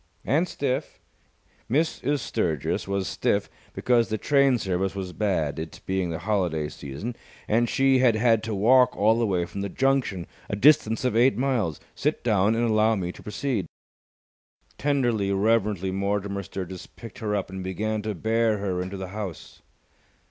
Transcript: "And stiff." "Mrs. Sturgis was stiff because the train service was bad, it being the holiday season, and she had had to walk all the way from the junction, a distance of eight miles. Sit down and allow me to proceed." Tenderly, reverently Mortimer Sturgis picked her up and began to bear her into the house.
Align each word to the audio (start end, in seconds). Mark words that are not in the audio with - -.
"And 0.25 0.47
stiff." 0.47 0.99
"Mrs. 1.69 2.21
Sturgis 2.21 2.87
was 2.87 3.07
stiff 3.07 3.51
because 3.75 4.09
the 4.09 4.17
train 4.17 4.57
service 4.57 4.95
was 4.95 5.13
bad, 5.13 5.59
it 5.59 5.79
being 5.85 6.09
the 6.09 6.17
holiday 6.17 6.69
season, 6.69 7.15
and 7.47 7.69
she 7.69 7.99
had 7.99 8.15
had 8.15 8.41
to 8.45 8.55
walk 8.55 8.97
all 8.97 9.19
the 9.19 9.27
way 9.27 9.45
from 9.45 9.61
the 9.61 9.69
junction, 9.69 10.25
a 10.49 10.55
distance 10.55 11.05
of 11.05 11.15
eight 11.15 11.37
miles. 11.37 11.79
Sit 11.93 12.23
down 12.23 12.55
and 12.55 12.65
allow 12.67 12.95
me 12.95 13.11
to 13.11 13.21
proceed." 13.21 13.67
Tenderly, 14.79 15.31
reverently 15.31 15.91
Mortimer 15.91 16.41
Sturgis 16.41 16.87
picked 16.87 17.19
her 17.19 17.35
up 17.35 17.51
and 17.51 17.63
began 17.63 18.01
to 18.01 18.15
bear 18.15 18.57
her 18.57 18.81
into 18.81 18.97
the 18.97 19.09
house. 19.09 19.61